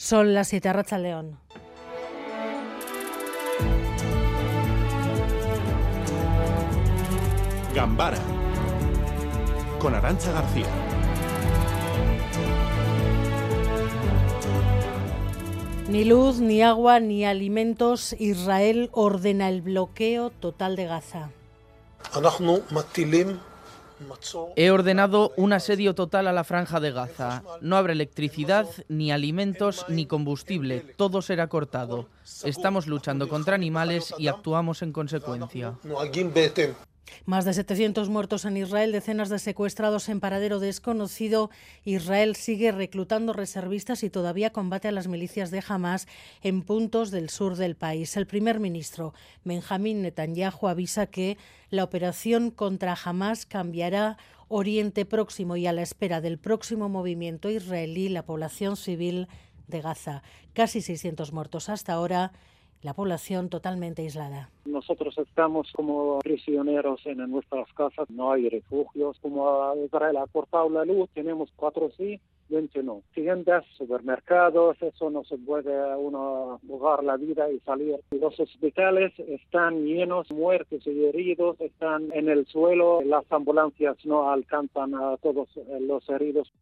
[0.00, 1.38] Son las siete Racha León.
[7.74, 8.16] Gambara
[9.78, 10.64] con Arancha García.
[15.90, 18.16] Ni luz, ni agua, ni alimentos.
[18.18, 21.28] Israel ordena el bloqueo total de Gaza.
[24.56, 27.42] He ordenado un asedio total a la franja de Gaza.
[27.60, 30.80] No habrá electricidad, ni alimentos, ni combustible.
[30.96, 32.08] Todo será cortado.
[32.44, 35.74] Estamos luchando contra animales y actuamos en consecuencia.
[37.24, 41.50] Más de 700 muertos en Israel, decenas de secuestrados en paradero desconocido.
[41.84, 46.06] Israel sigue reclutando reservistas y todavía combate a las milicias de Hamas
[46.42, 48.16] en puntos del sur del país.
[48.16, 49.14] El primer ministro
[49.44, 51.38] Benjamín Netanyahu avisa que
[51.70, 54.16] la operación contra Hamas cambiará
[54.48, 59.28] Oriente Próximo y a la espera del próximo movimiento israelí, la población civil
[59.68, 60.22] de Gaza.
[60.52, 62.32] Casi 600 muertos hasta ahora
[62.82, 64.48] la población totalmente aislada.
[64.64, 69.18] Nosotros estamos como prisioneros en nuestras casas, no hay refugios.
[69.20, 73.02] Como Israel ha cortado la luz, tenemos cuatro sí, 20 no.
[73.14, 77.96] Tiendas, supermercados, eso no se puede uno jugar la vida y salir.
[78.10, 83.02] Los hospitales están llenos, muertos y heridos están en el suelo.
[83.02, 85.48] Las ambulancias no alcanzan a todos
[85.80, 86.52] los heridos.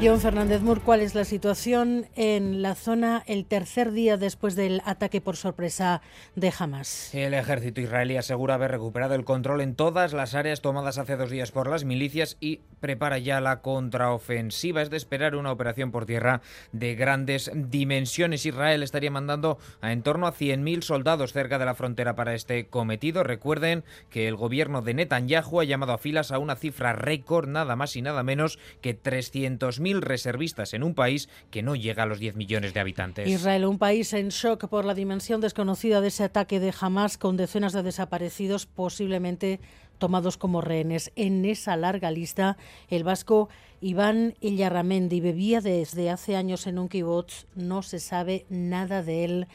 [0.00, 4.80] John Fernández Mur, ¿cuál es la situación en la zona el tercer día después del
[4.84, 6.02] ataque por sorpresa
[6.36, 7.12] de Hamas?
[7.12, 11.30] El ejército israelí asegura haber recuperado el control en todas las áreas tomadas hace dos
[11.30, 14.82] días por las milicias y prepara ya la contraofensiva.
[14.82, 18.46] Es de esperar una operación por tierra de grandes dimensiones.
[18.46, 22.68] Israel estaría mandando a en torno a 100.000 soldados cerca de la frontera para este
[22.68, 23.24] cometido.
[23.24, 27.74] Recuerden que el gobierno de Netanyahu ha llamado a filas a una cifra récord, nada
[27.74, 32.18] más y nada menos que 300.000 reservistas en un país que no llega a los
[32.18, 33.28] 10 millones de habitantes.
[33.28, 37.36] Israel, un país en shock por la dimensión desconocida de ese ataque de Hamas con
[37.36, 39.60] decenas de desaparecidos posiblemente
[39.98, 41.12] tomados como rehenes.
[41.16, 42.56] En esa larga lista,
[42.88, 43.48] el vasco
[43.80, 47.46] Iván Illarramendi vivía desde hace años en un kibutz.
[47.54, 49.48] No se sabe nada de él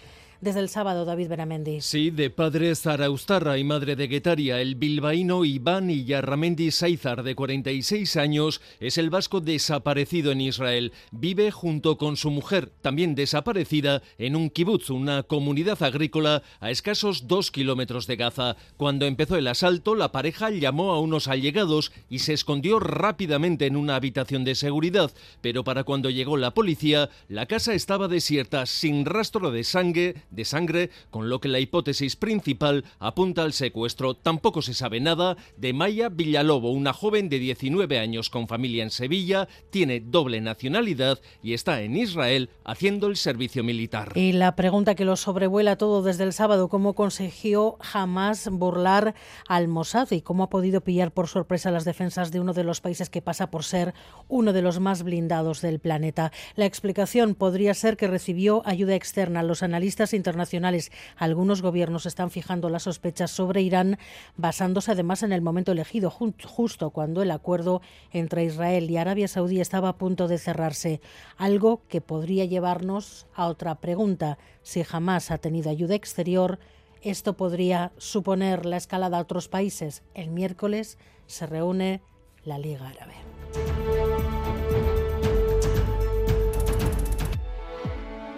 [0.43, 1.79] desde el sábado, David Beramendi.
[1.79, 8.17] Sí, de padre Zaraustarra y madre de Guetaria, el bilbaíno Iván Iyarramendi Saizar, de 46
[8.17, 10.91] años, es el vasco desaparecido en Israel.
[11.11, 17.29] Vive junto con su mujer, también desaparecida, en un kibutz, una comunidad agrícola a escasos
[17.29, 18.57] dos kilómetros de Gaza.
[18.75, 23.75] Cuando empezó el asalto, la pareja llamó a unos allegados y se escondió rápidamente en
[23.75, 25.11] una habitación de seguridad,
[25.41, 30.45] pero para cuando llegó la policía, la casa estaba desierta, sin rastro de sangre, de
[30.45, 34.15] sangre, con lo que la hipótesis principal apunta al secuestro.
[34.15, 38.89] Tampoco se sabe nada de Maya Villalobo, una joven de 19 años con familia en
[38.89, 44.13] Sevilla, tiene doble nacionalidad y está en Israel haciendo el servicio militar.
[44.15, 49.15] Y la pregunta que lo sobrevuela todo desde el sábado, ¿cómo consiguió jamás burlar
[49.47, 52.81] al Mossad y cómo ha podido pillar por sorpresa las defensas de uno de los
[52.81, 53.93] países que pasa por ser
[54.27, 56.31] uno de los más blindados del planeta?
[56.55, 59.43] La explicación podría ser que recibió ayuda externa.
[59.43, 60.91] Los analistas internacionales.
[61.17, 63.97] Algunos gobiernos están fijando las sospechas sobre Irán
[64.37, 67.81] basándose además en el momento elegido, justo cuando el acuerdo
[68.11, 71.01] entre Israel y Arabia Saudí estaba a punto de cerrarse.
[71.37, 74.37] Algo que podría llevarnos a otra pregunta.
[74.61, 76.59] Si jamás ha tenido ayuda exterior,
[77.03, 80.03] esto podría suponer la escalada a otros países.
[80.13, 80.97] El miércoles
[81.27, 82.01] se reúne
[82.45, 83.13] la Liga Árabe.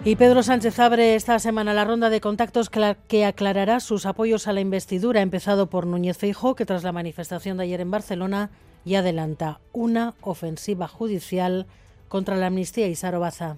[0.04, 2.70] Y Pedro Sánchez abre esta semana la ronda de contactos
[3.08, 7.56] que aclarará sus apoyos a la investidura, empezado por Núñez Feijóo, que tras la manifestación
[7.56, 8.50] de ayer en Barcelona
[8.84, 11.66] ya adelanta una ofensiva judicial
[12.08, 13.56] contra la amnistía y Sarobaza.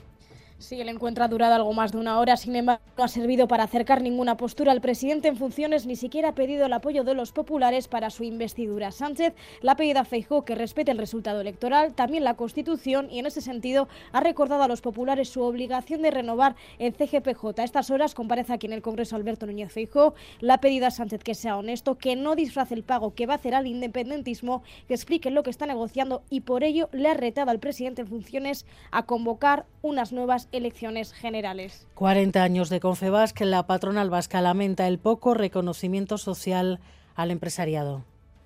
[0.61, 3.47] Sí, el encuentro ha durado algo más de una hora, sin embargo, no ha servido
[3.47, 4.73] para acercar ninguna postura.
[4.73, 8.25] El presidente en funciones ni siquiera ha pedido el apoyo de los populares para su
[8.25, 8.91] investidura.
[8.91, 13.21] Sánchez le ha pedido a Feijóo que respete el resultado electoral, también la Constitución, y
[13.21, 17.61] en ese sentido ha recordado a los populares su obligación de renovar el CGPJ.
[17.61, 20.15] A estas horas comparece aquí en el Congreso Alberto Núñez Feijóo.
[20.41, 23.35] Le ha pedido a Sánchez que sea honesto, que no disfrace el pago que va
[23.35, 27.15] a hacer al independentismo, que explique lo que está negociando y por ello le ha
[27.15, 31.87] retado al presidente en funciones a convocar unas nuevas elecciones generales.
[31.95, 36.81] 40 años de Confebasque, la patronal vasca lamenta el poco reconocimiento social
[37.15, 38.05] al empresariado.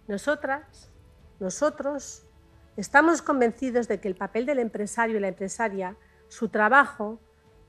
[0.08, 0.90] Nosotras,
[1.40, 2.24] nosotros,
[2.76, 5.96] estamos convencidos de que el papel del empresario y la empresaria,
[6.28, 7.20] su trabajo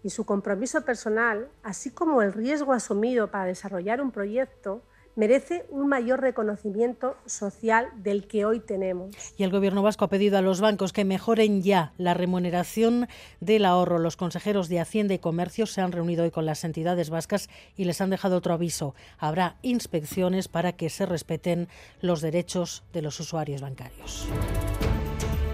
[0.03, 4.83] y su compromiso personal, así como el riesgo asumido para desarrollar un proyecto,
[5.15, 9.15] merece un mayor reconocimiento social del que hoy tenemos.
[9.37, 13.07] Y el Gobierno vasco ha pedido a los bancos que mejoren ya la remuneración
[13.39, 13.99] del ahorro.
[13.99, 17.85] Los consejeros de Hacienda y Comercio se han reunido hoy con las entidades vascas y
[17.85, 18.95] les han dejado otro aviso.
[19.17, 21.67] Habrá inspecciones para que se respeten
[22.01, 24.27] los derechos de los usuarios bancarios.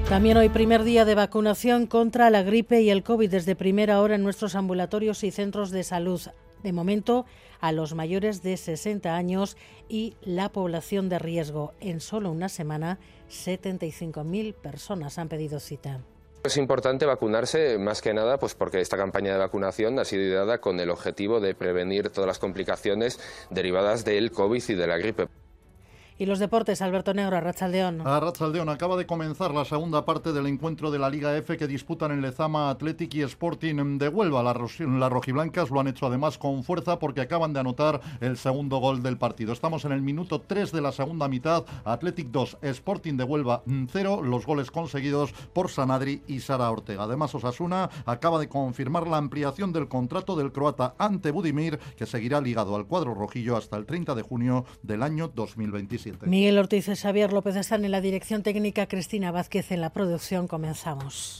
[0.09, 4.15] También hoy primer día de vacunación contra la gripe y el COVID desde primera hora
[4.15, 6.21] en nuestros ambulatorios y centros de salud.
[6.63, 7.25] De momento,
[7.59, 9.57] a los mayores de 60 años
[9.87, 11.73] y la población de riesgo.
[11.79, 16.01] En solo una semana, 75.000 personas han pedido cita.
[16.43, 20.61] Es importante vacunarse más que nada pues porque esta campaña de vacunación ha sido ideada
[20.61, 23.19] con el objetivo de prevenir todas las complicaciones
[23.49, 25.27] derivadas del COVID y de la gripe.
[26.21, 28.05] Y los deportes, Alberto Negro, Arrachaldeón.
[28.05, 32.11] Arrachaldeón acaba de comenzar la segunda parte del encuentro de la Liga F que disputan
[32.11, 34.43] en Lezama Athletic y Sporting de Huelva.
[34.43, 39.01] Las, rojiblancas lo han hecho además con fuerza porque acaban de anotar el segundo gol
[39.01, 39.53] del partido.
[39.53, 41.63] Estamos en el minuto 3 de la segunda mitad.
[41.85, 44.19] Athletic 2, Sporting de Huelva 0.
[44.21, 47.03] Los goles conseguidos por Sanadri y Sara Ortega.
[47.03, 52.41] Además, Osasuna acaba de confirmar la ampliación del contrato del croata ante Budimir, que seguirá
[52.41, 56.08] ligado al cuadro rojillo hasta el 30 de junio del año 2027.
[56.21, 60.47] Miguel Ortiz y Xavier López están en la dirección técnica, Cristina Vázquez en la producción.
[60.47, 61.37] Comenzamos.